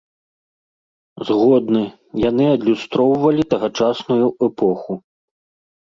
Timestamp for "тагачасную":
3.55-4.25